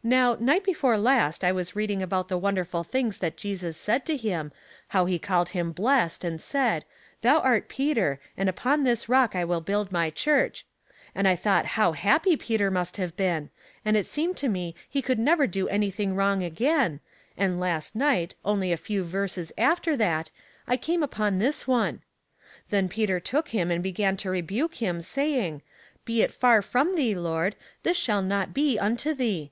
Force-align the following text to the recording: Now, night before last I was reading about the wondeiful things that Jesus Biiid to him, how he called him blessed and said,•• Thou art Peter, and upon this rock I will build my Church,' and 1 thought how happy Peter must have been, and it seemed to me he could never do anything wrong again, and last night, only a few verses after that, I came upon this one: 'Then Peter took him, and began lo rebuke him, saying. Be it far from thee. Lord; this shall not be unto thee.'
Now, 0.00 0.36
night 0.38 0.62
before 0.62 0.96
last 0.96 1.42
I 1.42 1.50
was 1.50 1.74
reading 1.74 2.04
about 2.04 2.28
the 2.28 2.38
wondeiful 2.38 2.84
things 2.86 3.18
that 3.18 3.36
Jesus 3.36 3.84
Biiid 3.84 4.04
to 4.04 4.16
him, 4.16 4.52
how 4.86 5.06
he 5.06 5.18
called 5.18 5.48
him 5.48 5.72
blessed 5.72 6.22
and 6.22 6.40
said,•• 6.40 6.82
Thou 7.22 7.40
art 7.40 7.68
Peter, 7.68 8.20
and 8.36 8.48
upon 8.48 8.84
this 8.84 9.08
rock 9.08 9.34
I 9.34 9.44
will 9.44 9.60
build 9.60 9.90
my 9.90 10.08
Church,' 10.10 10.64
and 11.16 11.26
1 11.26 11.36
thought 11.38 11.66
how 11.66 11.92
happy 11.92 12.36
Peter 12.36 12.70
must 12.70 12.96
have 12.96 13.16
been, 13.16 13.50
and 13.84 13.96
it 13.96 14.06
seemed 14.06 14.36
to 14.36 14.48
me 14.48 14.76
he 14.88 15.02
could 15.02 15.18
never 15.18 15.48
do 15.48 15.68
anything 15.68 16.14
wrong 16.14 16.44
again, 16.44 17.00
and 17.36 17.58
last 17.58 17.96
night, 17.96 18.36
only 18.44 18.70
a 18.70 18.76
few 18.76 19.02
verses 19.02 19.52
after 19.58 19.96
that, 19.96 20.30
I 20.68 20.76
came 20.76 21.02
upon 21.02 21.38
this 21.40 21.66
one: 21.66 22.02
'Then 22.70 22.88
Peter 22.88 23.18
took 23.18 23.48
him, 23.48 23.68
and 23.72 23.82
began 23.82 24.16
lo 24.24 24.30
rebuke 24.30 24.76
him, 24.76 25.02
saying. 25.02 25.60
Be 26.04 26.22
it 26.22 26.32
far 26.32 26.62
from 26.62 26.94
thee. 26.94 27.16
Lord; 27.16 27.56
this 27.82 27.96
shall 27.96 28.22
not 28.22 28.54
be 28.54 28.78
unto 28.78 29.12
thee.' 29.12 29.50